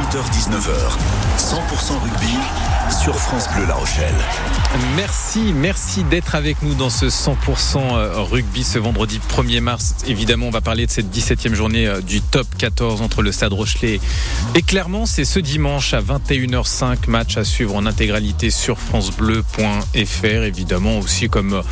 [0.00, 0.70] 18h-19h,
[1.38, 2.34] 100% rugby
[3.02, 4.14] sur France Bleu La Rochelle.
[4.96, 9.94] Merci, merci d'être avec nous dans ce 100% rugby ce vendredi 1er mars.
[10.06, 14.00] Évidemment, on va parler de cette 17e journée du top 14 entre le Stade Rochelet
[14.54, 15.06] et Clermont.
[15.06, 20.24] C'est ce dimanche à 21h05, match à suivre en intégralité sur francebleu.fr.
[20.24, 21.62] Évidemment, aussi comme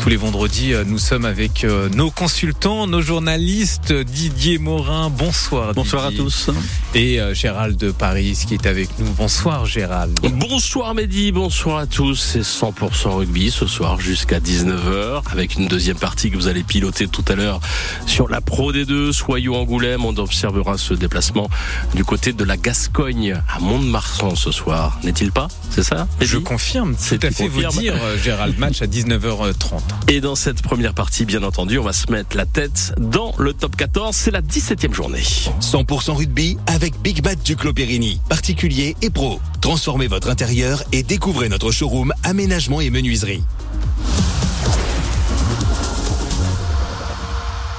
[0.00, 5.10] tous les vendredis, nous sommes avec nos consultants, nos journalistes, Didier Morin.
[5.10, 5.74] Bonsoir.
[5.74, 6.20] Bonsoir Didier.
[6.20, 6.50] à tous.
[6.94, 9.10] Et Gérald de Paris qui est avec nous.
[9.12, 10.18] Bonsoir Gérald.
[10.34, 12.14] Bonsoir Mehdi, bonsoir à tous.
[12.16, 17.08] C'est 100% rugby ce soir jusqu'à 19h avec une deuxième partie que vous allez piloter
[17.08, 17.60] tout à l'heure
[18.06, 19.12] sur la Pro D2.
[19.12, 21.48] Soyons Angoulême, on observera ce déplacement
[21.94, 24.98] du côté de la Gascogne à Mont-de-Marsan ce soir.
[25.04, 25.48] N'est-il pas?
[25.70, 26.32] C'est ça Mehdi?
[26.32, 29.80] Je confirme, C'est tout à fait vous dire Gérald, match à 19h30.
[30.08, 33.52] Et dans cette première partie, bien entendu, on va se mettre la tête dans le
[33.52, 34.14] top 14.
[34.14, 35.22] C'est la 17e journée.
[35.60, 39.40] 100% rugby avec Big Bad Duclos Périni, particulier et pro.
[39.60, 43.44] Transformez votre intérieur et découvrez notre showroom aménagement et menuiserie.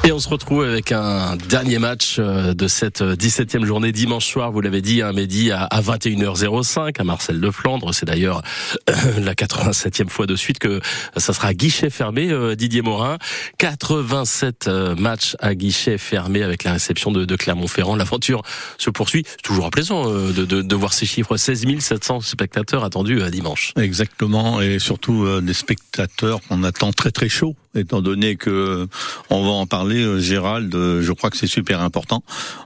[0.06, 4.52] Et on se retrouve avec un dernier match euh, de cette 17e journée dimanche soir,
[4.52, 7.94] vous l'avez dit, un midi à 21h05 à Marcel de Flandre.
[7.94, 8.42] C'est d'ailleurs
[8.90, 10.82] euh, la 87e fois de suite que
[11.16, 13.18] ça sera à guichet fermé, euh, Didier Morin.
[13.60, 17.96] 87 matchs à guichet fermé avec la réception de, de Clermont-Ferrand.
[17.96, 18.42] L'aventure
[18.78, 19.24] se poursuit.
[19.26, 21.38] C'est toujours plaisant de, de, de, voir ces chiffres.
[21.38, 23.72] 16 700 spectateurs attendus dimanche.
[23.78, 28.88] Exactement, et surtout des spectateurs qu'on attend très très chaud étant donné que
[29.30, 32.24] on va en parler, Gérald, je crois que c'est super important.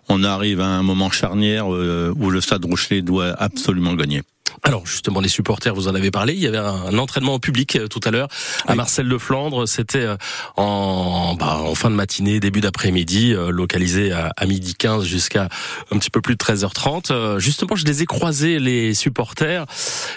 [0.10, 4.22] On arrive à un moment charnière où le Stade Rochelet doit absolument gagner.
[4.64, 6.34] Alors justement, les supporters, vous en avez parlé.
[6.34, 8.28] Il y avait un entraînement en public euh, tout à l'heure
[8.66, 8.78] à oui.
[8.78, 9.68] Marcel de Flandre.
[9.68, 10.18] C'était euh,
[10.56, 15.50] en, bah, en fin de matinée, début d'après-midi, euh, localisé à, à, midi 15 jusqu'à
[15.92, 17.12] un petit peu plus de 13h30.
[17.12, 19.66] Euh, justement, je les ai croisés, les supporters.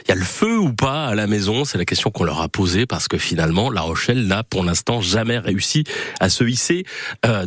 [0.04, 1.64] Il y a le feu ou pas à la maison?
[1.64, 5.00] C'est la question qu'on leur a posée parce que finalement, La Rochelle n'a pour l'instant
[5.00, 5.84] jamais réussi
[6.18, 6.84] à se hisser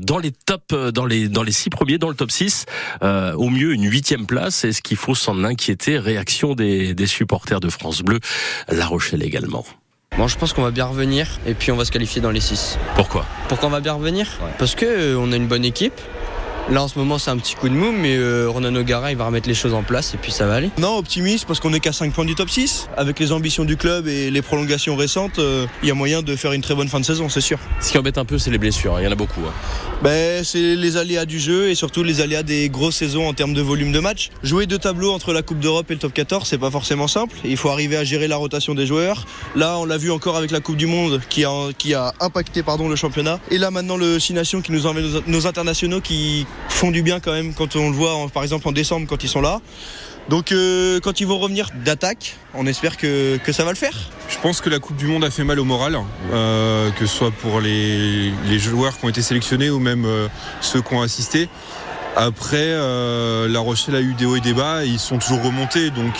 [0.01, 2.65] dans les top, dans les dans les six premiers, dans le top 6.
[3.01, 4.63] au mieux, une huitième place.
[4.63, 5.97] Est-ce qu'il faut s'en inquiéter?
[5.97, 8.19] Réaction des des, supporters de France Bleu,
[8.69, 9.65] La Rochelle également.
[10.17, 12.39] Bon, je pense qu'on va bien revenir et puis on va se qualifier dans les
[12.39, 12.77] 6.
[12.95, 13.25] Pourquoi?
[13.47, 14.27] Pourquoi on va bien revenir?
[14.41, 14.51] Ouais.
[14.59, 15.99] Parce que euh, on a une bonne équipe.
[16.69, 19.17] Là en ce moment c'est un petit coup de mou mais euh, Ronan O'Gara il
[19.17, 20.71] va remettre les choses en place et puis ça va aller.
[20.77, 22.87] Non optimiste parce qu'on est qu'à 5 points du top 6.
[22.95, 26.35] Avec les ambitions du club et les prolongations récentes, il euh, y a moyen de
[26.37, 27.59] faire une très bonne fin de saison c'est sûr.
[27.81, 29.41] Ce qui embête un peu c'est les blessures, il y en a beaucoup.
[29.41, 29.53] Hein.
[30.03, 33.53] Ben, c'est les aléas du jeu et surtout les aléas des grosses saisons en termes
[33.53, 34.29] de volume de match.
[34.41, 37.35] Jouer deux tableaux entre la Coupe d'Europe et le top 14 c'est pas forcément simple.
[37.43, 39.25] Il faut arriver à gérer la rotation des joueurs.
[39.55, 42.63] Là on l'a vu encore avec la Coupe du Monde qui a, qui a impacté
[42.63, 43.39] pardon, le championnat.
[43.51, 47.01] Et là maintenant le 6 Nations qui nous envoie nos, nos internationaux qui font du
[47.01, 49.61] bien quand même quand on le voit par exemple en décembre quand ils sont là.
[50.29, 53.93] Donc euh, quand ils vont revenir d'attaque, on espère que, que, ça va le faire.
[54.29, 55.97] Je pense que la Coupe du Monde a fait mal au moral,
[56.31, 60.27] euh, que ce soit pour les, les, joueurs qui ont été sélectionnés ou même euh,
[60.61, 61.49] ceux qui ont assisté.
[62.15, 62.77] Après,
[63.49, 65.89] La Rochelle a eu des hauts et des bas et ils sont toujours remontés.
[65.89, 66.13] Donc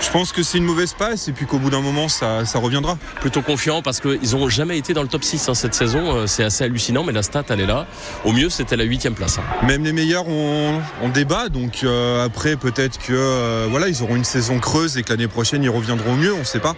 [0.00, 2.58] je pense que c'est une mauvaise passe et puis qu'au bout d'un moment ça, ça,
[2.58, 2.98] reviendra.
[3.20, 6.44] Plutôt confiant parce qu'ils n'ont jamais été dans le top 6 hein, cette saison, c'est
[6.44, 7.86] assez hallucinant mais la stat elle est là.
[8.24, 9.38] Au mieux c'était la huitième place.
[9.38, 9.66] Hein.
[9.66, 14.16] Même les meilleurs ont, ont débat donc euh, après peut-être que euh, voilà ils auront
[14.16, 16.74] une saison creuse et que l'année prochaine ils reviendront mieux, on ne sait pas.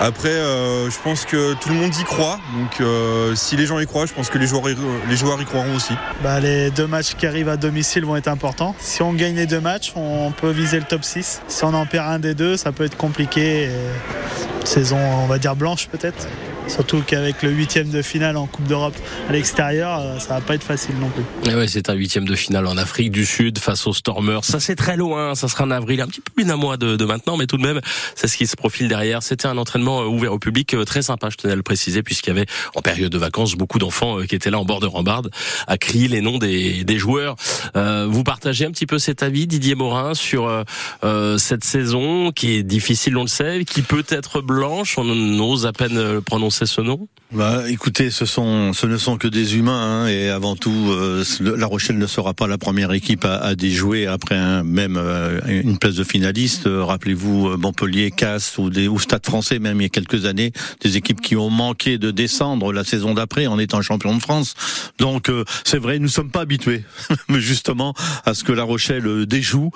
[0.00, 3.78] Après euh, je pense que tout le monde y croit donc euh, si les gens
[3.78, 4.64] y croient je pense que les joueurs,
[5.08, 5.94] les joueurs y croiront aussi.
[6.22, 8.74] Bah, les deux matchs qui arrivent à domicile vont être importants.
[8.78, 11.42] Si on gagne les deux matchs on peut viser le top 6.
[11.48, 13.68] Si on en perd un des ça peut être compliqué.
[14.64, 16.26] Saison, on va dire blanche peut-être.
[16.68, 18.94] Surtout qu'avec le huitième de finale en Coupe d'Europe
[19.28, 21.50] à l'extérieur, ça va pas être facile non plus.
[21.50, 24.44] Et ouais, c'est un huitième de finale en Afrique du Sud face aux Stormers.
[24.44, 27.02] Ça c'est très loin, ça sera en avril, un petit peu plus d'un mois de,
[27.04, 27.80] maintenant, mais tout de même,
[28.14, 29.22] c'est ce qui se profile derrière.
[29.22, 32.32] C'était un entraînement ouvert au public très sympa, je tenais à le préciser, puisqu'il y
[32.32, 35.30] avait en période de vacances beaucoup d'enfants qui étaient là en bord de rambarde
[35.66, 37.36] à crier les noms des, joueurs.
[37.76, 40.48] Euh, vous partagez un petit peu cet avis, Didier Morin, sur
[41.04, 45.64] euh, cette saison qui est difficile, on le sait, qui peut être blanche, on ose
[45.66, 47.08] à peine prononcer ce nom?
[47.30, 51.22] Bah, écoutez, ce sont, ce ne sont que des humains, hein, et avant tout, euh,
[51.40, 55.38] La Rochelle ne sera pas la première équipe à, à déjouer après un, même euh,
[55.46, 56.66] une place de finaliste.
[56.66, 60.52] Euh, Rappelez-vous Montpellier, Casse ou, des, ou Stade Français, même il y a quelques années,
[60.80, 64.54] des équipes qui ont manqué de descendre la saison d'après en étant champion de France.
[64.98, 65.30] Donc
[65.64, 66.84] c'est vrai, nous sommes pas habitués,
[67.36, 67.92] justement,
[68.24, 69.70] à ce que La Rochelle déjoue,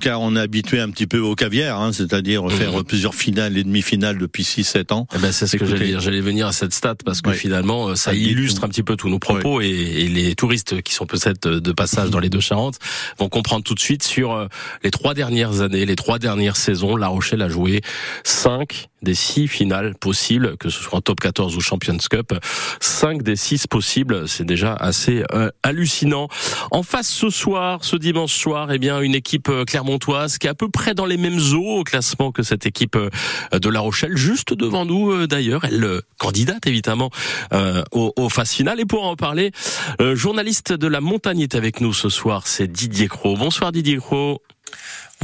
[0.00, 3.64] car on est habitué un petit peu au caviar, hein, c'est-à-dire faire plusieurs finales et
[3.64, 5.06] demi-finales depuis 6-7 ans.
[5.14, 6.00] Eh ben, c'est ce que j'allais dire.
[6.16, 7.36] J'allais venir à cette stat parce que Ouais.
[7.36, 10.94] finalement, euh, ça illustre un petit peu tous nos propos et, et les touristes qui
[10.94, 12.78] sont peut-être de passage dans les deux Charentes
[13.18, 14.46] vont comprendre tout de suite sur euh,
[14.82, 16.96] les trois dernières années, les trois dernières saisons.
[16.96, 17.82] La Rochelle a joué
[18.24, 22.32] cinq des six finales possibles, que ce soit en top 14 ou Champions Cup.
[22.80, 26.28] Cinq des six possibles, c'est déjà assez euh, hallucinant.
[26.70, 30.50] En face ce soir, ce dimanche soir, eh bien une équipe euh, clermontoise qui est
[30.50, 33.10] à peu près dans les mêmes eaux au classement que cette équipe euh,
[33.58, 35.64] de La Rochelle, juste devant nous euh, d'ailleurs.
[35.66, 37.10] Elle euh, candidate évidemment
[37.52, 38.80] euh, aux, aux phases finales.
[38.80, 39.52] Et pour en parler,
[39.98, 43.36] le journaliste de la montagne est avec nous ce soir, c'est Didier Cros.
[43.36, 44.42] Bonsoir Didier Cros.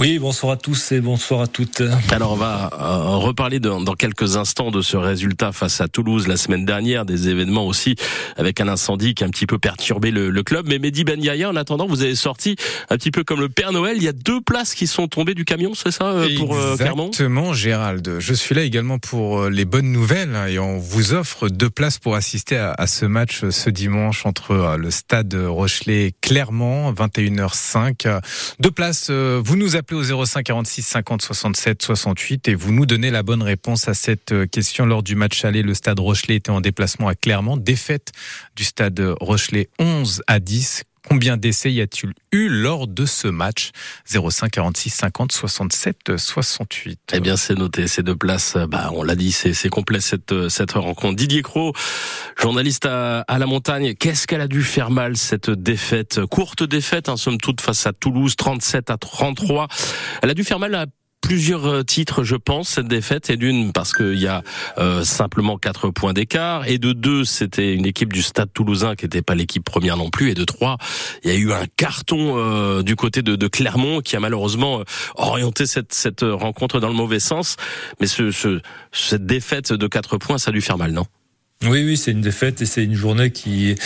[0.00, 1.82] Oui, bonsoir à tous et bonsoir à toutes.
[2.10, 6.26] Alors on va euh, reparler dans, dans quelques instants de ce résultat face à Toulouse
[6.26, 7.94] la semaine dernière, des événements aussi
[8.38, 10.66] avec un incendie qui a un petit peu perturbé le, le club.
[10.66, 12.56] Mais Mehdi Ben Yahya, en attendant, vous avez sorti
[12.88, 13.98] un petit peu comme le Père Noël.
[13.98, 16.74] Il y a deux places qui sont tombées du camion, c'est ça, euh, pour euh,
[16.76, 17.08] Clermont?
[17.08, 18.16] Exactement, Gérald.
[18.18, 21.98] Je suis là également pour les bonnes nouvelles hein, et on vous offre deux places
[21.98, 28.06] pour assister à, à ce match ce dimanche entre le stade Rochelet et Clermont, 21h05.
[28.06, 28.20] Euh,
[28.58, 33.10] Deux places, vous nous appelez au 05 46 50 67 68 et vous nous donnez
[33.10, 35.62] la bonne réponse à cette euh, question lors du match aller.
[35.62, 37.56] Le stade Rochelet était en déplacement à Clermont.
[37.56, 38.12] Défaite
[38.54, 40.84] du stade Rochelet 11 à 10.
[41.08, 43.70] Combien d'essais y a-t-il eu lors de ce match?
[44.06, 47.00] 05 46 50 67 68.
[47.14, 48.54] Eh bien, c'est noté, ces deux places.
[48.56, 51.16] euh, Bah, on l'a dit, c'est complet cette euh, cette rencontre.
[51.16, 51.72] Didier Cros,
[52.40, 53.94] journaliste à, à la montagne.
[53.94, 57.92] Qu'est-ce qu'elle a dû faire mal cette défaite, courte défaite, en somme toute face à
[57.92, 59.66] Toulouse, 37 à 33.
[60.22, 60.86] Elle a dû faire mal à
[61.22, 63.30] plusieurs euh, titres, je pense, cette défaite.
[63.30, 64.42] Et d'une, parce qu'il y a
[64.76, 66.68] euh, simplement quatre points d'écart.
[66.68, 70.10] Et de deux, c'était une équipe du Stade Toulousain qui n'était pas l'équipe première non
[70.10, 70.30] plus.
[70.30, 70.76] Et de trois,
[71.24, 74.80] il y a eu un carton euh, du côté de, de Clermont qui a malheureusement
[74.80, 74.84] euh,
[75.14, 77.56] orienté cette, cette rencontre dans le mauvais sens.
[78.00, 78.60] Mais ce, ce,
[78.92, 81.06] cette défaite de quatre points, ça a dû faire mal, non?
[81.64, 83.76] Oui, oui, c'est une défaite et c'est une journée qui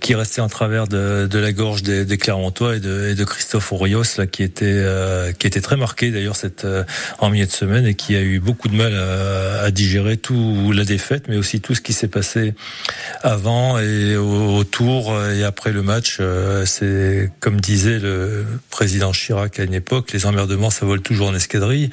[0.00, 3.24] qui restait en travers de, de la gorge des, des Clermontois et de, et de
[3.24, 6.84] Christophe Orios là qui était euh, qui était très marqué d'ailleurs cette euh,
[7.20, 10.72] en milieu de semaine et qui a eu beaucoup de mal à, à digérer tout
[10.72, 12.52] la défaite, mais aussi tout ce qui s'est passé
[13.22, 16.18] avant et au- autour et après le match.
[16.20, 21.28] Euh, C'est comme disait le président Chirac à une époque, les emmerdements ça vole toujours
[21.28, 21.88] en escadrille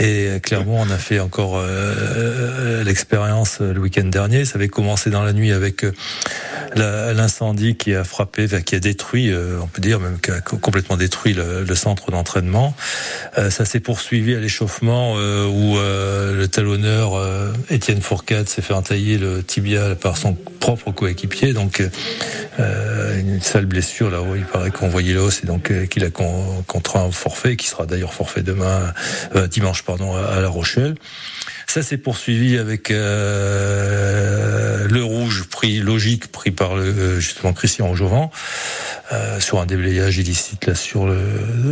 [0.00, 4.44] et Clermont en a fait encore euh, l'expérience le week-end dernier.
[4.44, 5.92] Ça commencé dans la nuit avec euh,
[7.12, 10.56] l'incendie qui a frappé, qui a détruit, euh, on peut dire même qui a co-
[10.56, 12.74] complètement détruit le, centre d'entraînement.
[13.36, 17.12] Euh, ça s'est poursuivi à l'échauffement où le talonneur
[17.68, 21.82] Étienne Fourcade s'est fait entailler le tibia par son propre coéquipier, donc
[22.58, 26.64] une sale blessure là où il paraît qu'on voyait l'os et donc qu'il a con-
[26.66, 28.92] contraint au forfait, qui sera d'ailleurs forfait demain,
[29.50, 30.94] dimanche pardon, à La Rochelle.
[31.70, 37.94] Ça s'est poursuivi avec euh, le rouge pris logique pris par le, euh, justement Christian
[37.94, 38.30] Jovan
[39.12, 41.16] euh, sur un déblayage illicite là sur le,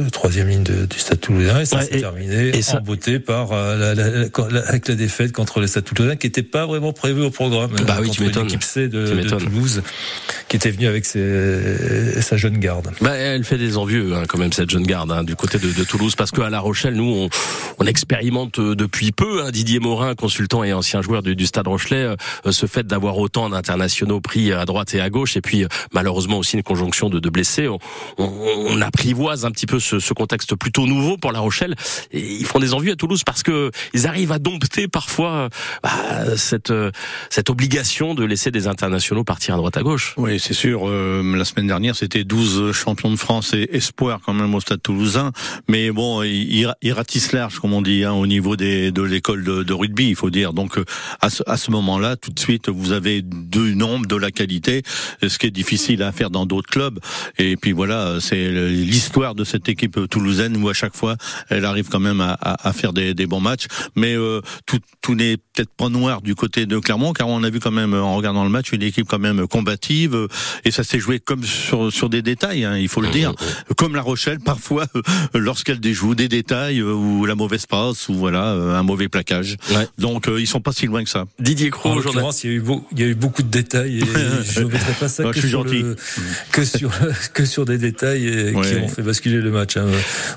[0.05, 3.19] le troisième ligne de- du Stade Toulousain et ça s'est terminé et ça- en beauté
[3.19, 6.65] par la, la- la- la- avec la défaite contre le Stade Toulousain qui n'était pas
[6.67, 8.45] vraiment prévu au programme Bah oui, tu m'étonnes.
[8.45, 9.23] l'équipe C de.
[9.29, 9.83] Toulouse
[10.49, 12.91] qui était venue avec ses- sa jeune garde.
[13.01, 15.71] Bah, elle fait des envieux hein, quand même cette jeune garde hein, du côté de,
[15.73, 17.29] de Toulouse parce qu'à La Rochelle nous on,
[17.79, 22.05] on expérimente depuis peu hein, Didier Morin consultant et ancien joueur du, du Stade Rochelet
[22.47, 25.69] euh, ce fait d'avoir autant d'internationaux pris à droite et à gauche et puis euh,
[25.93, 27.79] malheureusement aussi une conjonction de, de blessés on,
[28.19, 28.31] on,
[28.69, 31.75] on apprivoise un petit peu ce, ce contexte plutôt nouveau pour La Rochelle
[32.13, 35.49] et ils font des envieux à Toulouse parce que ils arrivent à dompter parfois euh,
[35.83, 36.73] bah, cette
[37.31, 40.87] cette obligation de laisser des internationaux partir à droite à gauche Oui, c'est sûr.
[40.89, 44.83] euh, la semaine dernière, c'était 12 champions de France et espoirs quand même au Stade
[44.83, 45.33] Toulousain.
[45.69, 49.45] Mais bon, ils, ils ratissent large, comme on dit, hein, au niveau des, de l'école
[49.45, 50.53] de, de rugby, il faut dire.
[50.53, 50.85] Donc, euh,
[51.21, 54.83] à ce, moment-là, tout de suite, vous avez du nombre, de la qualité,
[55.27, 56.99] ce qui est difficile à faire dans d'autres clubs.
[57.39, 61.17] Et puis voilà, c'est l'histoire de cette équipe toulousaine où à chaque fois,
[61.49, 63.67] elle arrive quand même à, faire des, bons matchs.
[63.97, 67.51] Mais euh, tout, tout n'est peut-être pas noir du côté de Clermont, car on a
[67.51, 70.29] vu quand même, en regardant le match, une équipe quand même combative.
[70.65, 73.33] Et ça s'est joué comme sur, sur des détails, hein, il faut le dire.
[73.77, 74.87] Comme La Rochelle, parfois,
[75.35, 79.57] lorsqu'elle déjoue des détails, euh, ou la mauvaise passe, ou voilà, euh, un mauvais plaquage.
[79.71, 79.87] Ouais.
[79.99, 81.25] Donc, euh, ils sont pas si loin que ça.
[81.39, 83.99] Didier journaliste l'occurrence, il y a eu beau- il y a eu beaucoup de détails
[83.99, 84.03] et
[84.51, 85.83] je ne mettrai pas ça Ouais, que, je suis sur gentil.
[85.83, 85.97] le-
[86.53, 86.91] que sur
[87.35, 89.77] que sur des détails et qui ont fait basculer le match.
[89.77, 89.85] hein.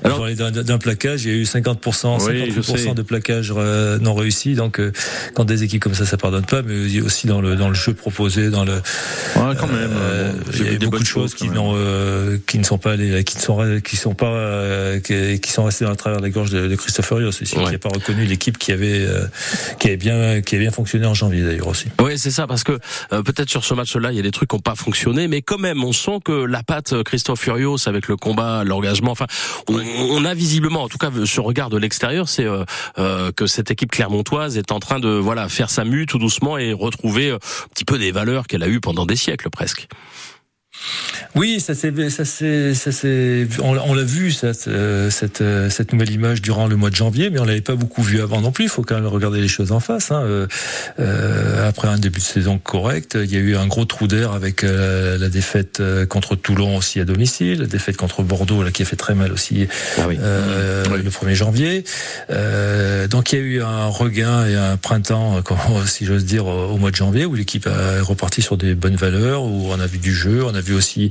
[0.02, 2.94] On Alors- parlait d'un- d'un plaquage, il y a eu 50%, Oui, je 50% sais.
[2.94, 4.54] de plaquages euh, non réussis.
[4.54, 4.92] Donc, euh,
[5.34, 7.94] quand des équipes comme ça, ça pardonne pas, mais aussi dans le dans le jeu
[7.94, 9.90] proposé, dans le Ouais, quand même.
[9.94, 12.58] euh, bon, il y a eu des beaucoup bonnes de choses qui n'ont euh, qui
[12.58, 15.84] ne sont pas allées, qui ne sont qui sont pas euh, qui, qui sont restées
[15.84, 17.46] dans le travers de la gorge de, de Christophe Rios, Ouais.
[17.46, 19.21] qui n'a pas reconnu l'équipe qui avait euh,
[19.78, 21.86] qui avait bien qui avait bien fonctionné en janvier d'ailleurs aussi.
[22.00, 22.78] Oui, c'est ça, parce que
[23.10, 25.58] peut-être sur ce match-là, il y a des trucs qui n'ont pas fonctionné, mais quand
[25.58, 29.26] même, on sent que la patte Christophe Furios avec le combat, l'engagement, enfin,
[29.68, 32.46] on, a visiblement, en tout cas, ce regard de l'extérieur, c'est
[32.96, 36.72] que cette équipe clermontoise est en train de voilà faire sa mue tout doucement et
[36.72, 37.38] retrouver un
[37.74, 39.88] petit peu des valeurs qu'elle a eues pendant des siècles presque.
[41.34, 45.92] Oui, ça c'est, ça c'est, ça c'est, on, l'a vu cette, euh, cette, euh, cette
[45.92, 48.52] nouvelle image durant le mois de janvier, mais on l'avait pas beaucoup vu avant non
[48.52, 48.64] plus.
[48.64, 50.10] Il faut quand même regarder les choses en face.
[50.10, 50.22] Hein.
[51.00, 54.32] Euh, après un début de saison correct, il y a eu un gros trou d'air
[54.32, 58.84] avec la défaite contre Toulon aussi à domicile, la défaite contre Bordeaux là qui a
[58.84, 59.66] fait très mal aussi
[59.98, 61.84] ah le 1er janvier.
[63.08, 65.42] donc il y a eu un regain et un printemps,
[65.86, 69.44] si j'ose dire, au mois de janvier où l'équipe est repartie sur des bonnes valeurs,
[69.44, 71.10] où on a vu du jeu, on a vu aussi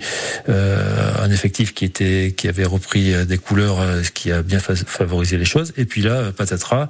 [0.49, 4.41] euh, un effectif qui était qui avait repris euh, des couleurs, euh, ce qui a
[4.41, 5.73] bien favorisé les choses.
[5.77, 6.87] Et puis là, patatras,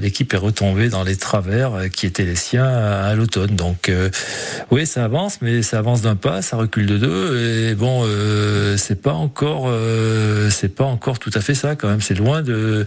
[0.00, 3.56] l'équipe est retombée dans les travers qui étaient les siens à, l'automne.
[3.56, 3.90] Donc
[4.70, 7.70] oui, ça avance, mais ça avance d'un pas, ça recule de deux.
[7.70, 8.06] Et bon,
[8.76, 9.72] c'est pas encore,
[10.50, 12.00] c'est pas encore tout à fait ça quand même.
[12.00, 12.84] C'est loin de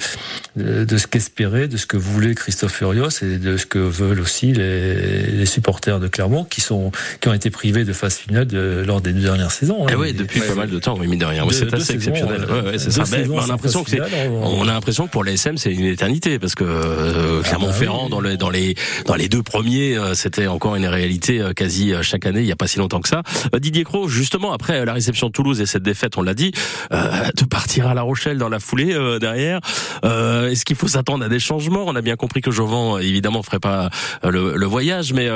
[0.56, 4.54] de, ce qu'espérait, de ce que voulait Christophe Furios et de ce que veulent aussi
[4.54, 8.99] les, supporters de Clermont qui sont qui ont été privés de phase finale de, lors
[9.02, 9.86] des deux dernières saisons.
[9.86, 9.92] Hein.
[9.92, 11.46] Eh oui, depuis pas mal de temps, oui, mine de rien.
[11.52, 12.46] c'est assez exceptionnel.
[12.66, 13.04] Ouais, ça.
[13.30, 14.00] on a l'impression que c'est,
[14.42, 18.10] on a l'impression que pour l'ASM, c'est une éternité parce que euh, ah Clermont-Ferrand, bah
[18.10, 18.76] dans, le, dans les
[19.06, 22.42] dans les deux premiers, euh, c'était encore une réalité euh, quasi chaque année.
[22.42, 23.24] Il n'y a pas si longtemps que ça.
[23.60, 26.52] Didier Cros, justement après la réception de Toulouse et cette défaite, on l'a dit,
[26.92, 29.60] de partir à La Rochelle dans la foulée derrière.
[30.04, 31.84] Est-ce qu'il faut s'attendre à des changements?
[31.88, 33.90] On a bien compris que Jovan, évidemment, ferait pas
[34.24, 35.30] le, le voyage, mais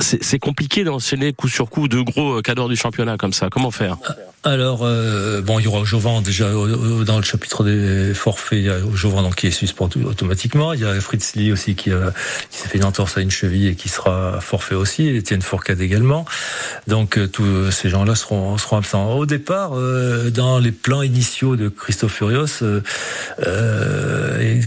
[0.00, 3.48] c'est compliqué d'enchaîner coup sur coup deux gros cadors du championnat comme ça.
[3.50, 3.96] Comment faire?
[4.42, 8.58] Alors, euh, bon, il y aura Jovan déjà dans le chapitre des forfaits.
[8.58, 10.72] Il y a Jovan donc qui est suspendu automatiquement.
[10.72, 11.90] Il y a Fritz Lee aussi qui,
[12.50, 15.08] qui s'est fait une entorse à une cheville et qui sera forfait aussi.
[15.08, 16.24] Et Étienne Fourcade également.
[16.86, 19.12] Donc euh, tous ces gens-là seront, seront absents.
[19.12, 22.64] Au départ, euh, dans les plans initiaux de Christophe Furios,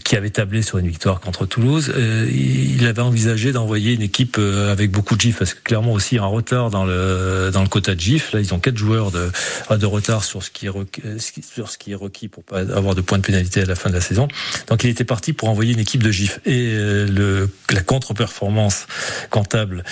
[0.05, 4.91] qui avait tablé sur une victoire contre Toulouse, il avait envisagé d'envoyer une équipe avec
[4.91, 7.99] beaucoup de gifs, parce que clairement aussi un retard dans le dans le quota de
[7.99, 8.33] gifs.
[8.33, 9.31] Là, ils ont quatre joueurs de
[9.71, 12.95] de retard sur ce qui est requis, sur ce qui est requis pour pas avoir
[12.95, 14.27] de points de pénalité à la fin de la saison.
[14.67, 18.87] Donc il était parti pour envoyer une équipe de GIF et euh, le, la contre-performance
[19.29, 19.83] comptable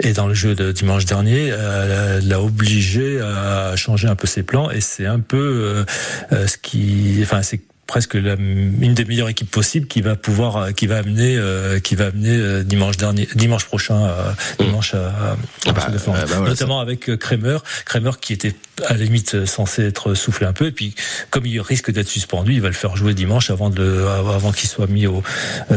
[0.00, 4.42] et dans le jeu de dimanche dernier euh, l'a obligé à changer un peu ses
[4.42, 5.84] plans et c'est un peu
[6.32, 10.56] euh, ce qui, enfin c'est presque la, une des meilleures équipes possibles qui va pouvoir
[10.56, 14.64] euh, qui va amener euh, qui va amener euh, dimanche dernier dimanche prochain mmh.
[14.64, 18.54] dimanche à, à, bah, bah notamment avec Kramer Kramer qui était
[18.86, 20.66] à la limite censé être soufflé un peu.
[20.66, 20.94] Et puis
[21.30, 24.68] comme il risque d'être suspendu il va le faire jouer dimanche avant de avant qu'il
[24.68, 25.22] soit mis au,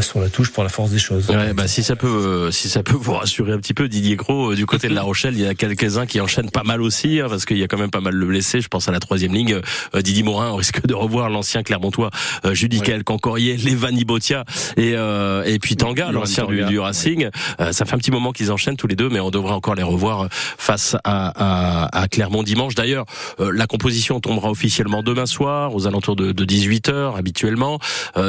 [0.01, 1.29] sur la touche pour la force des choses.
[1.29, 4.55] Ouais, bah si ça peut si ça peut vous rassurer un petit peu Didier Gros
[4.55, 7.19] du côté de La Rochelle il y a quelques uns qui enchaînent pas mal aussi
[7.19, 8.61] hein, parce qu'il y a quand même pas mal de blessés.
[8.61, 9.59] Je pense à la troisième ligne
[9.93, 12.09] Didier Morin on risque de revoir l'ancien Clermontois
[12.45, 13.57] euh, Judicael, Cancorier,
[14.05, 14.45] Botia
[14.77, 17.29] et euh, et puis Tanga, l'ancien du, Racing.
[17.59, 19.75] Euh, ça fait un petit moment qu'ils enchaînent tous les deux, mais on devrait encore
[19.75, 22.75] les revoir face à, à, Clermont dimanche.
[22.75, 22.90] D'ailleurs,
[23.39, 27.79] la composition tombera officiellement demain soir aux alentours de, de 18 h habituellement.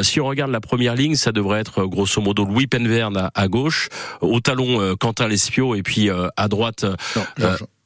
[0.03, 3.89] si on regarde la première ligne, ça devrait être grosso modo Louis Penverne à, gauche,
[4.21, 6.85] au talon Quentin Lespio et puis à droite.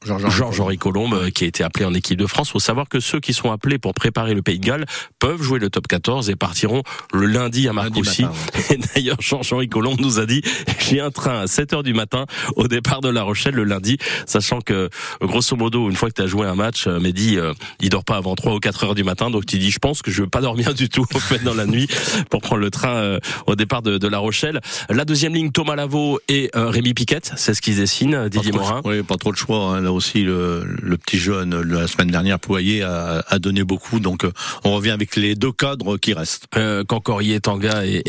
[0.07, 2.49] Georges-Henri Colombe, euh, qui a été appelé en équipe de France.
[2.49, 4.85] Il faut savoir que ceux qui sont appelés pour préparer le Pays de Galles
[5.19, 6.83] peuvent jouer le top 14 et partiront
[7.13, 8.25] le lundi à Marcoussis.
[8.71, 10.41] Et d'ailleurs, Georges-Henri Colombe nous a dit,
[10.79, 13.97] j'ai un train à 7 heures du matin au départ de La Rochelle le lundi,
[14.25, 14.89] sachant que,
[15.21, 18.05] grosso modo, une fois que tu as joué un match, euh, Mehdi, euh, il dort
[18.05, 20.21] pas avant 3 ou 4 heures du matin, donc tu dis, je pense que je
[20.21, 21.87] veux pas dormir du tout, en fait, dans la nuit,
[22.29, 24.61] pour prendre le train au départ de, de La Rochelle.
[24.89, 28.81] La deuxième ligne, Thomas Lavaux et Rémi Piquette, c'est ce qu'ils dessinent, Didier Morin.
[28.85, 32.39] Oui, pas trop de choix, hein, là aussi le, le, petit jeune la semaine dernière
[32.39, 33.99] Poyer a, a, donné beaucoup.
[33.99, 34.31] Donc euh,
[34.63, 36.45] on revient avec les deux cadres qui restent.
[36.55, 38.03] Euh, Cancorier Tanga et,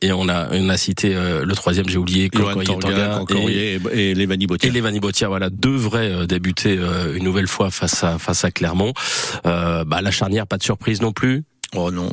[0.00, 4.14] et, on a on a cité euh, le troisième j'ai oublié Cancorier Tanga, et, et,
[4.14, 4.68] Levani Botia.
[4.68, 5.50] et Levani Botia voilà.
[5.50, 6.78] Devrait euh, débuter
[7.14, 8.92] une nouvelle fois face à face à Clermont.
[9.44, 11.44] Bah la charnière pas de surprise non plus
[11.76, 12.10] Oh non,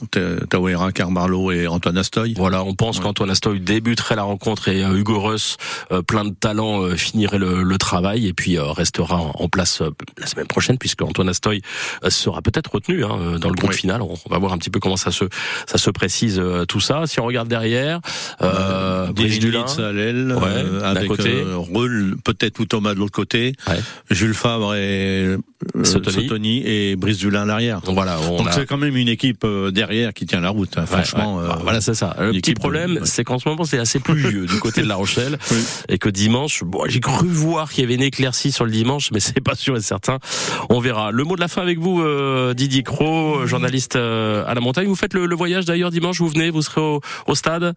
[0.50, 2.36] Tawera, Carbarlo et Antoine Astoy.
[2.38, 5.58] Voilà, on pense qu'Antoine Astoy débuterait la rencontre et euh, Hugo Russ,
[5.92, 9.82] euh, plein de talent, euh, finirait le, le, travail et puis restera en, place
[10.20, 11.62] la semaine prochaine puisque Antoine Astoy
[12.10, 14.02] sera peut-être retenu hein, dans le groupe final.
[14.02, 15.26] On, va voir un petit peu comment ça se
[15.66, 17.08] ça se précise tout ça.
[17.08, 18.02] Si on regarde derrière,
[18.42, 20.36] euh, Brice Dulin à l'aile,
[20.84, 21.32] avec côté.
[22.24, 23.54] peut-être ou Thomas de l'autre côté,
[24.12, 25.38] Jules Favre et
[25.84, 26.62] Sotoni.
[26.66, 27.82] et Brice Dulin à l'arrière.
[27.82, 30.78] Donc voilà, donc c'est quand même une équipe euh, derrière qui tient la route.
[30.78, 30.86] hein.
[30.86, 32.16] Franchement, euh, voilà, c'est ça.
[32.20, 35.38] Le petit problème, c'est qu'en ce moment, c'est assez pluvieux du côté de La Rochelle.
[35.52, 35.58] Oui.
[35.90, 39.12] Et que dimanche, bon, j'ai cru voir qu'il y avait une éclaircie sur le dimanche,
[39.12, 40.20] mais c'est pas sûr et certain.
[40.70, 41.12] On verra.
[41.12, 44.88] Le mot de la fin avec vous, euh, Didier Cro, journaliste euh, à la montagne.
[44.88, 47.74] Vous faites le, le voyage d'ailleurs dimanche, vous venez, vous serez au, au stade?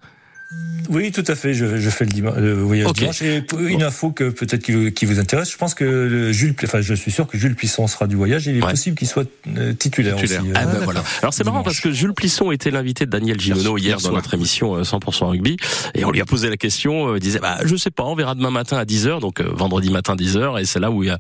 [0.88, 1.54] Oui, tout à fait.
[1.54, 2.97] Je, je fais le, dima- le voyage Ok.
[2.99, 3.23] dimanche.
[3.23, 6.33] Et pour une info que peut-être qui, vous- qui vous intéresse, je pense que le
[6.33, 8.49] Jules, enfin, je suis sûr que Jules Plisson sera du voyage.
[8.49, 8.71] Et il est Ouais.
[8.73, 9.25] possible qu'il soit
[9.57, 10.42] euh, titulaire, Titulaire.
[10.42, 10.50] aussi.
[10.57, 11.04] Ah, euh, ben voilà.
[11.23, 14.14] Alors c'est marrant parce que Jules Plisson était l'invité de Daniel Gimono Hier- dans soir.
[14.14, 15.57] notre émission euh, 100% rugby
[15.95, 18.16] et on lui a posé la question, euh, il disait bah je sais pas, on
[18.16, 21.11] verra demain matin à 10h donc euh, vendredi matin 10h et c'est là où il,
[21.11, 21.19] a-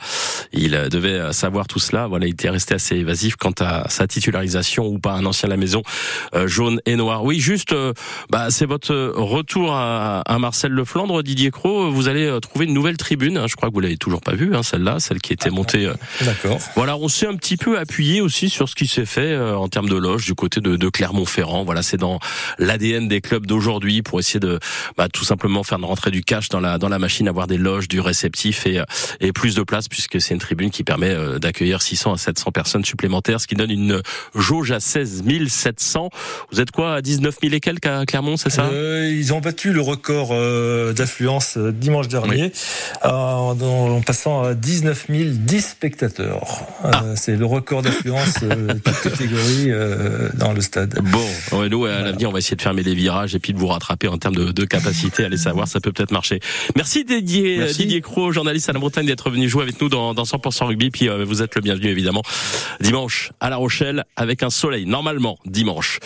[0.52, 2.08] il euh, devait euh, savoir tout cela.
[2.08, 5.50] Voilà, il était resté assez évasif quant à sa titularisation ou pas un ancien à
[5.50, 5.82] la maison
[6.34, 7.22] euh, jaune et noir.
[7.24, 7.92] Oui, juste euh,
[8.30, 12.66] bah c'est votre euh, retour à, à Marcel Leflandre Didier Cro, vous allez euh, trouver
[12.66, 15.32] une nouvelle tribune, je crois que vous l'avez toujours pas vue hein, celle-là, celle qui
[15.32, 16.58] était montée euh, D'accord.
[16.74, 19.68] voilà, on s'est un petit peu appuyé aussi sur ce qui s'est fait euh, en
[19.68, 21.64] termes de loge du côté de, de Clermont-Ferrand.
[21.64, 22.18] Voilà, c'est dans
[22.58, 24.58] l'ADN des clubs d'aujourd'hui pour essayer de
[24.96, 27.88] bah, tout simplement faire rentrer du cash dans la dans la machine, avoir des loges,
[27.88, 28.82] du réceptif et,
[29.20, 32.84] et plus de place puisque c'est une tribune qui permet d'accueillir 600 à 700 personnes
[32.84, 34.02] supplémentaires, ce qui donne une
[34.34, 36.10] jauge à 16 700.
[36.52, 38.66] Vous êtes quoi à 19 000 et quelques à Clermont, c'est ça?
[38.66, 42.52] Euh, ils ont battu le record euh, d'affluence euh, dimanche dernier
[43.04, 43.08] en,
[43.60, 46.62] en- en passant à 19 010 spectateurs.
[46.84, 47.04] Euh, Ah.
[47.16, 50.98] C'est le record d'affluence euh, toute catégorie euh, dans le stade.
[51.02, 53.58] Bon, ouais, nous, à l'avenir, on va essayer de fermer les virages et puis de
[53.58, 55.24] vous rattraper en termes de, de capacité.
[55.24, 56.40] Allez savoir, ça peut peut-être marcher.
[56.76, 57.78] Merci Didier, Merci.
[57.82, 60.90] Didier Cro, journaliste à la Bretagne, d'être venu jouer avec nous dans, dans 100% rugby.
[60.90, 62.22] Puis euh, vous êtes le bienvenu, évidemment,
[62.80, 65.98] dimanche à La Rochelle avec un soleil, normalement, dimanche.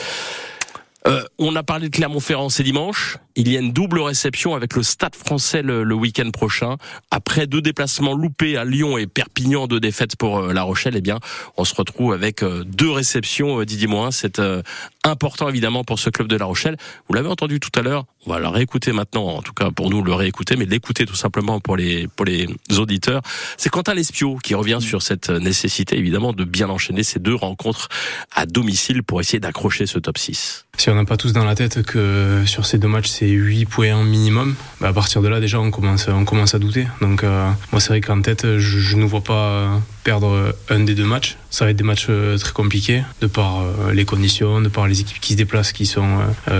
[1.07, 3.19] Euh, on a parlé de Clermont-Ferrand, c'est dimanche.
[3.37, 6.77] Il y a une double réception avec le Stade français le, week-end prochain.
[7.11, 11.03] Après deux déplacements loupés à Lyon et Perpignan, deux défaites pour euh, La Rochelle, eh
[11.03, 11.19] bien,
[11.59, 14.13] on se retrouve avec euh, deux réceptions, Didier Morin.
[14.13, 14.41] C'est
[15.05, 16.77] important évidemment pour ce club de La Rochelle.
[17.09, 18.07] Vous l'avez entendu tout à l'heure.
[18.27, 21.15] On va le réécouter maintenant, en tout cas pour nous le réécouter, mais l'écouter tout
[21.15, 23.21] simplement pour les pour les auditeurs.
[23.59, 27.89] C'est Quentin Lespio qui revient sur cette nécessité évidemment de bien enchaîner ces deux rencontres
[28.35, 30.65] à domicile pour essayer d'accrocher ce top 6.
[30.77, 33.67] Si on n'a pas tous dans la tête que sur ces deux matchs c'est 8
[33.67, 36.87] points minimum, bah à partir de là déjà on commence, on commence à douter.
[37.01, 40.95] Donc euh, moi c'est vrai qu'en tête je, je ne vois pas perdre un des
[40.95, 41.37] deux matchs.
[41.51, 44.89] Ça va être des matchs euh, très compliqués de par euh, les conditions, de par
[44.89, 46.19] les équipes qui se déplacent qui sont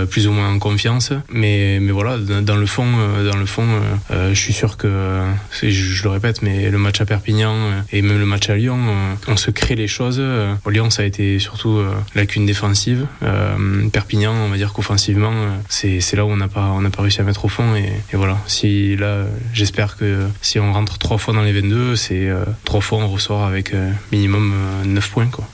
[0.09, 1.11] plus ou moins en confiance.
[1.29, 3.79] Mais, mais voilà, dans le fond, euh, dans le fond, euh,
[4.11, 7.81] euh, je suis sûr que, euh, je, le répète, mais le match à Perpignan euh,
[7.91, 10.17] et même le match à Lyon, euh, on se crée les choses.
[10.19, 13.05] Euh, Au Lyon, ça a été surtout euh, lacune défensive.
[13.23, 17.01] Euh, Perpignan, on va dire qu'offensivement, euh, c'est là où on n'a pas, on pas
[17.01, 17.75] réussi à mettre au fond.
[17.75, 21.95] Et, voilà, si là, euh, j'espère que si on rentre trois fois dans les 22,
[21.95, 25.27] c'est euh, trois fois on ressort avec euh, minimum euh, 9 points.
[25.27, 25.47] Quoi.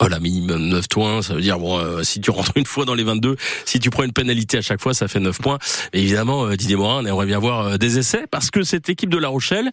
[0.00, 2.94] Voilà, minimum 9 points, ça veut dire bon, euh, si tu rentres une fois dans
[2.94, 5.58] les 22, si tu prends une pénalité à chaque fois, ça fait 9 points.
[5.92, 9.10] Évidemment, euh, Didier Morin, on aimerait bien voir euh, des essais parce que cette équipe
[9.10, 9.70] de La Rochelle,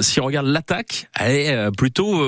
[0.00, 2.22] si on regarde l'attaque, elle est plutôt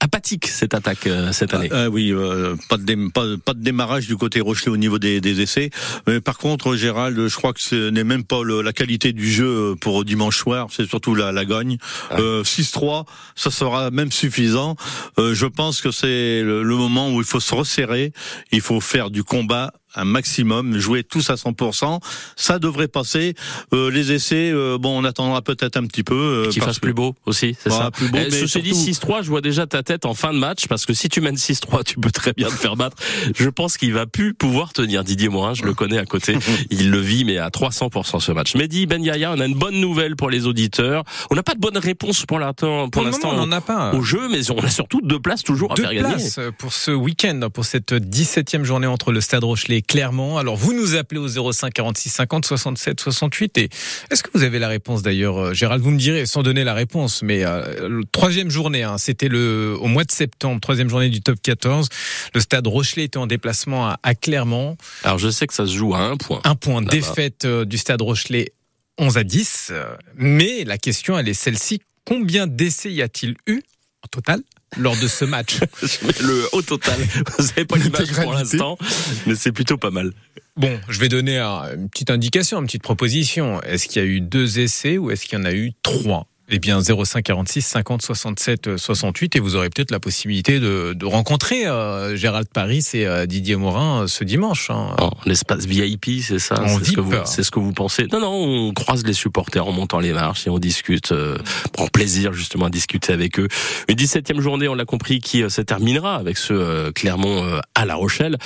[0.00, 1.68] apathique cette attaque euh, cette année.
[1.70, 4.98] Ah oui, euh, pas, de dé- pas, pas de démarrage du côté Rochelet au niveau
[4.98, 5.70] des, des essais.
[6.06, 9.30] Mais par contre, Gérald, je crois que ce n'est même pas le- la qualité du
[9.30, 11.76] jeu pour dimanche soir, c'est surtout la, la gagne.
[12.12, 13.04] Euh, 6-3,
[13.36, 14.76] ça sera même suffisant.
[15.18, 18.12] Euh, je pense que c'est le, le moment où il faut se resserrer,
[18.52, 22.00] il faut faire du combat un maximum, jouer tous à 100%,
[22.36, 23.34] ça devrait passer.
[23.72, 26.14] Euh, les essais, euh, bon, on attendra peut-être un petit peu.
[26.14, 27.90] euh, Qui parce fasse que- plus beau aussi, c'est Voilà, ça.
[27.90, 30.32] plus beau, Eh, mais ceci dit, surtout- 6-3, je vois déjà ta tête en fin
[30.32, 32.96] de match parce que si tu mènes 6-3, tu peux très bien te faire battre.
[33.36, 35.04] Je pense qu'il va plus pouvoir tenir.
[35.04, 36.34] Didier Morin, je le connais à côté,
[36.70, 38.54] il le vit mais à 300% ce match.
[38.54, 41.04] Mehdi Ben Yaya, on a une bonne nouvelle pour les auditeurs.
[41.30, 43.92] On n'a pas de bonne réponse pour l'instant, pour, l'instant on n'en a pas.
[43.94, 46.14] au jeu, mais on a surtout deux places toujours à Deux faire gagner.
[46.14, 50.36] places pour ce week-end, pour cette 17e journée entre le Stade Rochelet et Clermont.
[50.36, 53.58] Alors, vous nous appelez au 05 46 50 67 68.
[53.58, 53.68] Et
[54.10, 55.82] est-ce que vous avez la réponse d'ailleurs, euh, Gérald?
[55.82, 59.86] Vous me direz, sans donner la réponse, mais euh, troisième journée, hein, c'était le au
[59.86, 61.88] mois de septembre, troisième journée du top 14.
[62.34, 64.76] Le Stade Rochelet était en déplacement à, à Clermont.
[65.04, 66.40] Alors je sais que ça se joue à un point.
[66.44, 68.52] Un point, défaite euh, du Stade Rochelet
[68.98, 69.68] 11 à 10.
[69.70, 71.80] euh, Mais la question, elle est celle-ci.
[72.04, 73.62] Combien d'essais y a-t-il eu
[74.04, 74.42] en total?
[74.76, 75.58] Lors de ce match
[76.20, 76.98] le au total.
[77.38, 78.78] Vous n'avez pas l'image pour l'instant,
[79.26, 80.12] mais c'est plutôt pas mal.
[80.56, 83.60] Bon, je vais donner un- une petite indication, une petite proposition.
[83.62, 86.26] Est-ce qu'il y a eu deux essais ou est-ce qu'il y en a eu trois?
[86.52, 91.06] Eh bien 05 46 50 67 68 et vous aurez peut-être la possibilité de, de
[91.06, 94.68] rencontrer euh, Gérald Paris et euh, Didier Morin euh, ce dimanche.
[94.68, 94.96] Hein.
[95.00, 97.14] Oh, L'espace VIP, c'est ça C'est ce, que VIP.
[97.14, 100.12] vous- c'est ce que vous pensez Non, non, on croise les supporters en montant les
[100.12, 101.38] marches et on discute, euh,
[101.72, 103.46] prend plaisir justement à discuter avec eux.
[103.88, 107.60] Une 17e journée, on l'a compris, qui euh, se terminera avec ce euh, Clermont euh,
[107.76, 108.38] à La Rochelle.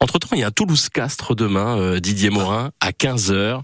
[0.00, 3.60] Entre-temps, il y a un Toulouse-Castres demain, euh, Didier Morin, à 15h.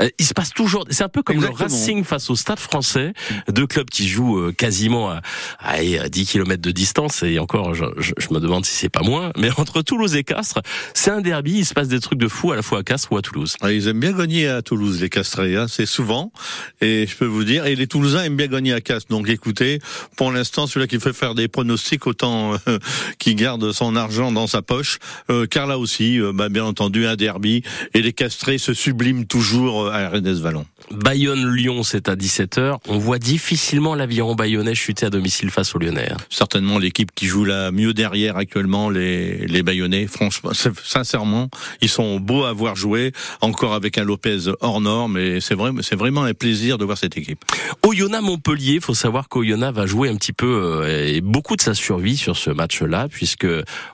[0.00, 0.84] Euh, il se passe toujours...
[0.90, 1.68] C'est un peu comme Exactement.
[1.68, 3.12] le Racing face au Stade français,
[3.50, 5.20] deux clubs qui jouent euh, quasiment à,
[5.60, 8.88] à, à 10 km de distance et encore, je, je- je me demande si c'est
[8.88, 9.30] pas moins.
[9.38, 10.60] Mais entre Toulouse et Castres,
[10.94, 13.12] c'est un derby, il se passe des trucs de fou à la fois à Castres
[13.12, 13.56] ou à Toulouse.
[13.60, 15.56] Ah, Ils aiment bien gagner à Toulouse, les Castrés.
[15.56, 15.66] Hein.
[15.68, 16.32] C'est souvent.
[16.80, 19.10] Et je peux vous dire, et les Toulousains aiment bien gagner à Castres.
[19.10, 19.80] Donc écoutez,
[20.16, 22.78] pour l'instant, celui-là qui fait faire des pronostics, autant euh,
[23.18, 24.98] qui garde son argent dans sa poche.
[25.30, 27.62] Euh, car là aussi, euh, bah, bien entendu, un derby.
[27.94, 30.66] Et les Castrés se subliment toujours euh, à Rennes Vallon.
[30.90, 32.78] Bayonne-Lyon, c'est à 17h.
[32.88, 36.12] On voit difficilement l'aviron bayonnais chuter à domicile face aux Lyonnais.
[36.12, 36.16] hein.
[36.30, 40.06] Certainement l'équipe qui joue la mieux derrière actuellement, les, les Bayonnais.
[40.06, 40.52] Franchement,
[40.84, 41.48] sincèrement,
[41.80, 43.10] ils sont beaux à voir jouer,
[43.40, 45.18] encore avec un Lopez hors norme.
[45.18, 47.44] Et c'est vrai, c'est vraiment un plaisir de voir cette équipe.
[47.82, 52.16] Oyonnax-Montpellier, faut savoir qu'Oyonnax va jouer un petit peu euh, et beaucoup de sa survie
[52.16, 53.48] sur ce match-là, puisque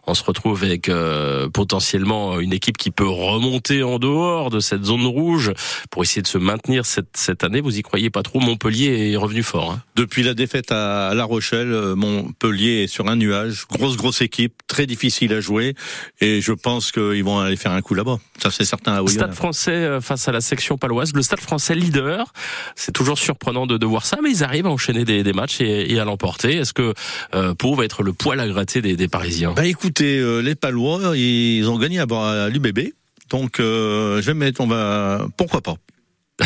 [0.06, 4.84] on se retrouve avec euh, potentiellement une équipe qui peut remonter en dehors de cette
[4.84, 5.52] zone rouge
[5.90, 7.62] pour essayer de se maintenir cette, cette année.
[7.62, 9.72] Vous y croyez pas trop Montpellier est revenu fort.
[9.72, 9.82] Hein.
[9.96, 13.64] Depuis la défaite à La Rochelle, euh, Montpellier est sur un nuage.
[13.70, 15.74] Grosse, grosse équipe, très difficile à jouer.
[16.20, 18.18] Et je pense qu'ils vont aller faire un coup là-bas.
[18.42, 21.12] Ça, c'est certain à Stade français euh, face à la section paloise.
[21.14, 22.32] Le Stade français leader.
[22.76, 25.60] C'est toujours surprenant de, de voir ça, mais ils arrivent à enchaîner des, des matchs
[25.60, 26.56] et, et à l'emporter.
[26.56, 26.94] Est-ce que
[27.34, 29.52] euh, Pau va être le poil à gratter des, des Parisiens?
[29.52, 32.92] Bah écoutez, euh, les Palois, ils ont gagné à, à l'UBB.
[33.30, 35.76] Donc, euh, je vais mettre, on va, pourquoi pas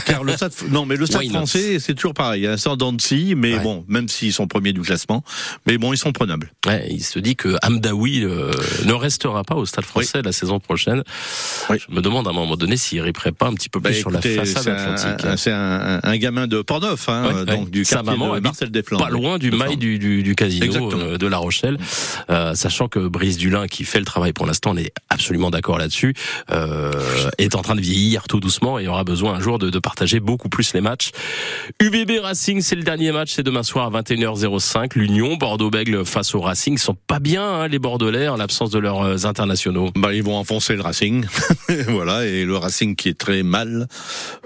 [0.04, 2.42] car le stade, non, mais le stade français, c'est toujours pareil.
[2.42, 2.92] Il y a un sort d'en
[3.36, 3.60] mais Ouais.
[3.62, 5.22] bon, même s'ils sont premiers du classement,
[5.66, 6.50] mais bon, ils sont prenables.
[6.66, 8.50] Ouais, il se dit que Hamdaoui euh,
[8.84, 11.02] ne restera pas au Stade français la saison prochaine.
[11.70, 11.78] Oui.
[11.88, 13.96] Je me demande à un moment donné s'il riperait pas un petit peu plus Bah,
[13.98, 15.26] sur écoutez, la façade c'est atlantique.
[15.26, 18.70] un, c'est un, un gamin de Portneuf, hein, Ouais, donc du quartier maman de Marcel
[18.70, 19.00] Desflandes.
[19.02, 21.78] pas loin du mail du, du, du casino euh, de La Rochelle,
[22.30, 25.78] euh, sachant que Brice Dulin, qui fait le travail pour l'instant, on est absolument d'accord
[25.78, 26.14] là-dessus,
[27.38, 30.18] est en train de vieillir tout doucement et aura besoin un jour de, de partager
[30.18, 31.12] beaucoup plus les matchs.
[31.80, 34.98] UBB Racing, c'est le dernier match, c'est demain soir à 21h05.
[34.98, 39.02] L'Union, Bordeaux-Bègle face au Racing, sont pas bien hein, les Bordelais en l'absence de leurs
[39.02, 39.92] euh, internationaux.
[39.94, 41.24] Bah, ils vont enfoncer le Racing,
[41.86, 43.86] voilà, et le Racing qui est très mal,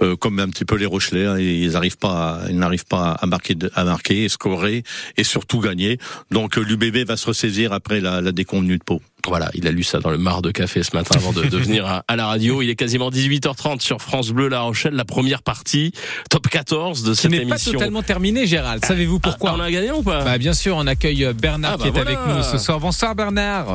[0.03, 3.13] euh, comme un petit peu les Rochelais, hein, ils n'arrivent pas, à, ils n'arrivent pas
[3.13, 4.83] à marquer, à marquer, scorer
[5.17, 5.97] et surtout gagner.
[6.31, 9.01] Donc l'UBB va se ressaisir après la, la déconvenue de Pau.
[9.27, 11.57] Voilà, il a lu ça dans le mar de café ce matin avant de, de
[11.59, 12.63] venir à, à la radio.
[12.63, 15.93] Il est quasiment 18h30 sur France Bleu La Rochelle, la première partie,
[16.31, 17.73] top 14 de Qui cette n'est pas émission.
[17.73, 18.85] totalement terminé, Gérald.
[18.85, 20.25] Savez-vous pourquoi Ah, on a gagné ou pas?
[20.25, 22.19] Bah bien sûr, on accueille Bernard Ah, bah qui est voilà.
[22.23, 22.81] avec nous ce soir.
[22.81, 23.67] Bonsoir Bernard.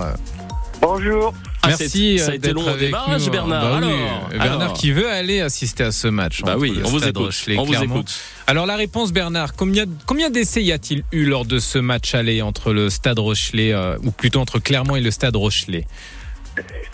[0.81, 1.33] Bonjour.
[1.65, 2.17] Ah, Merci.
[2.19, 3.31] c'est- ça a euh, été long au avec démarrage, nous.
[3.31, 3.79] Bernard.
[3.81, 4.73] Bah oui, Bernard alors.
[4.73, 6.41] qui veut aller assister à ce match.
[6.41, 7.17] Bah entre oui, on vous écoute.
[7.17, 8.13] Rochelet On vous écoute.
[8.47, 12.41] Alors la réponse, Bernard, combien, combien d'essais y a-t-il eu lors de ce match aller
[12.41, 15.87] entre le Stade Rochelet, euh, ou plutôt entre Clermont et le Stade Rochelet?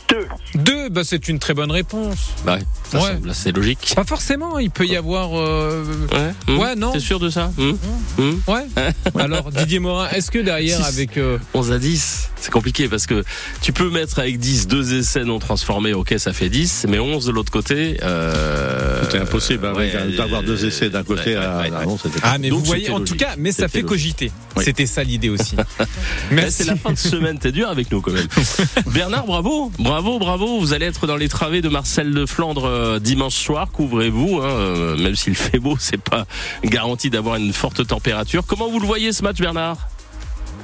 [0.10, 0.28] Deux.
[0.56, 2.32] Deux, bah c'est une très bonne réponse.
[2.46, 3.14] Bah, ouais, ça Ouais.
[3.14, 3.94] semble assez logique.
[3.96, 5.30] Pas forcément, il peut y avoir...
[5.38, 6.92] euh, Ouais, hum, Ouais, non.
[6.92, 7.78] T'es sûr de ça Hum,
[8.20, 8.42] hum.
[8.48, 8.66] Ouais.
[9.20, 10.94] Alors Didier Morin, est-ce que derrière Six.
[10.94, 11.18] avec...
[11.18, 13.24] euh, 11 à 10, c'est compliqué parce que
[13.62, 17.26] tu peux mettre avec 10 deux essais non transformés, ok, ça fait 10, mais 11
[17.26, 17.98] de l'autre côté.
[18.04, 21.78] Euh, C'était impossible hein, ouais, d'avoir deux essais d'un côté ouais, à, ouais, ouais.
[21.82, 23.90] ah non, Ah mais Donc, vous voyez, en tout cas, mais ça fait logique.
[23.90, 24.32] cogiter.
[24.58, 24.64] Oui.
[24.66, 25.56] C'était ça l'idée aussi.
[26.32, 26.52] Merci.
[26.52, 28.28] C'est la fin de semaine, t'es dur avec nous quand même.
[28.88, 30.60] Bernard, bravo, bravo, bravo.
[30.60, 33.70] Vous allez être dans les travées de Marcel de Flandre euh, dimanche soir.
[33.72, 36.26] Couvrez-vous, hein, euh, même s'il fait beau, c'est pas
[36.64, 38.44] garanti d'avoir une forte température.
[38.46, 39.78] Comment vous le voyez ce match, Bernard?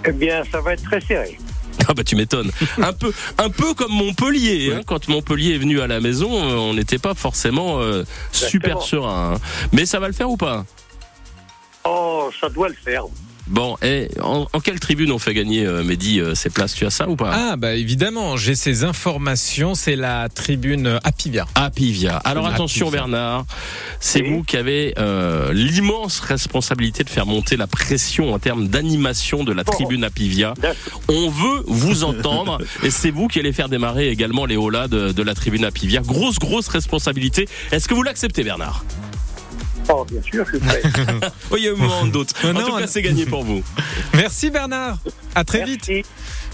[0.06, 1.38] Eh bien, ça va être très serré.
[1.88, 2.49] Ah bah tu m'étonnes.
[2.82, 4.73] Un peu, un peu comme Montpellier.
[4.75, 4.82] hein.
[4.86, 9.36] Quand Montpellier est venu à la maison, euh, on n'était pas forcément euh, super serein.
[9.36, 9.39] hein.
[9.73, 10.65] Mais ça va le faire ou pas?
[11.86, 13.03] Oh, ça doit le faire.
[13.47, 16.73] Bon, et en, en quelle tribune on fait gagner euh, Mehdi euh, ses places?
[16.73, 17.31] Tu as ça ou pas?
[17.33, 21.45] Ah bah évidemment, j'ai ces informations, c'est la tribune Apivia.
[21.55, 22.17] À Pivia.
[22.17, 22.89] Alors attention.
[22.89, 23.45] Bernard,
[23.99, 29.43] c'est vous qui avez euh, l'immense responsabilité de faire monter la pression en termes d'animation
[29.43, 30.53] de la tribune à Pivia.
[30.62, 31.01] D'accord.
[31.07, 35.12] On veut vous entendre et c'est vous qui allez faire démarrer également les hauts-là de,
[35.12, 36.01] de la tribune à Pivia.
[36.01, 37.47] Grosse, grosse responsabilité.
[37.71, 38.83] Est-ce que vous l'acceptez Bernard?
[39.89, 40.82] Oh, bien sûr, je suis prêt.
[41.52, 42.34] Oui, il y a un moment d'autre.
[42.43, 43.63] En non, tout cas, c'est gagné pour vous.
[44.13, 44.97] Merci Bernard.
[45.38, 45.89] À très vite.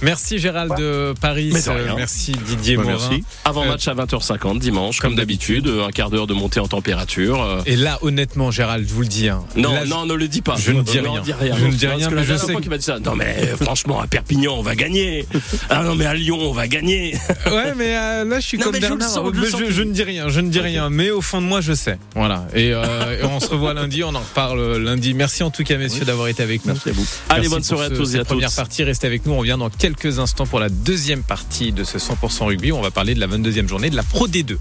[0.02, 0.38] Merci.
[0.38, 1.52] Gérald de Paris.
[1.52, 1.94] De Euh.
[1.96, 2.98] Merci Didier Bah, Morin.
[3.10, 3.24] merci.
[3.46, 6.68] Avant Euh, match à 20h50 dimanche, comme comme d'habitude, un quart d'heure de montée en
[6.68, 7.42] température.
[7.42, 9.30] euh, Et là, honnêtement, Gérald, je vous le dis.
[9.30, 10.56] hein, Non, là, je- non, ne le dis pas.
[10.58, 11.22] je ne dis rien.
[11.22, 11.56] dis rien.
[11.58, 13.00] Je ne dis Parce rien, que mais la je sais fois qu'il m'a dit ça.
[13.00, 15.26] Non, mais euh, franchement, à Perpignan, on va gagner.
[15.70, 17.16] Ah non, mais à Lyon, on va gagner.
[17.46, 19.08] Ouais, mais euh, là, je suis Non, comme Bernard.
[19.10, 20.90] je sens ne dis rien, je ne dis rien.
[20.90, 21.98] Mais au fond de moi, je sais.
[22.16, 22.48] Voilà.
[22.56, 24.04] Et, euh, et on se revoit lundi.
[24.04, 25.14] On en reparle lundi.
[25.14, 26.74] Merci en tout cas, messieurs, d'avoir été avec nous.
[26.74, 27.06] Merci à vous.
[27.30, 28.56] Allez, bonne soirée à tous et à Première toutes.
[28.82, 29.34] Restez avec nous.
[29.34, 32.72] On revient dans quelques instants pour la deuxième partie de ce 100% rugby.
[32.72, 34.52] On va parler de la 22e journée de la Pro D2.